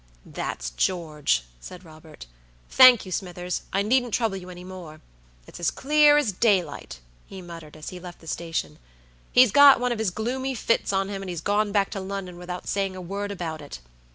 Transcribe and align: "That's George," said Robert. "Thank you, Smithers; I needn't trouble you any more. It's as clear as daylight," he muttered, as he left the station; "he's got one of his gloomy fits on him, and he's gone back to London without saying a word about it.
"That's 0.25 0.71
George," 0.71 1.43
said 1.59 1.85
Robert. 1.85 2.25
"Thank 2.71 3.05
you, 3.05 3.11
Smithers; 3.11 3.61
I 3.71 3.83
needn't 3.83 4.15
trouble 4.15 4.35
you 4.35 4.49
any 4.49 4.63
more. 4.63 4.99
It's 5.45 5.59
as 5.59 5.69
clear 5.69 6.17
as 6.17 6.31
daylight," 6.31 6.99
he 7.27 7.39
muttered, 7.39 7.77
as 7.77 7.89
he 7.89 7.99
left 7.99 8.17
the 8.17 8.25
station; 8.25 8.79
"he's 9.31 9.51
got 9.51 9.79
one 9.79 9.91
of 9.91 9.99
his 9.99 10.09
gloomy 10.09 10.55
fits 10.55 10.91
on 10.91 11.09
him, 11.09 11.21
and 11.21 11.29
he's 11.29 11.39
gone 11.41 11.71
back 11.71 11.91
to 11.91 11.99
London 11.99 12.39
without 12.39 12.67
saying 12.67 12.95
a 12.95 12.99
word 12.99 13.29
about 13.31 13.61
it. 13.61 13.77